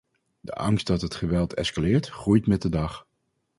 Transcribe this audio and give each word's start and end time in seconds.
De 0.39 0.53
angst 0.53 0.87
dat 0.87 1.01
het 1.01 1.15
geweld 1.15 1.53
escaleert, 1.53 2.07
groeit 2.09 2.47
met 2.47 2.61
de 2.61 2.69
dag. 2.69 3.07